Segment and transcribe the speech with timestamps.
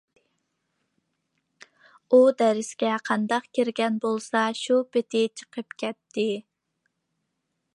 [2.09, 6.29] ئۇ دەرسكە قانداق كىرگەن بولسا شۇ پېتى چىقىپ كەتتى.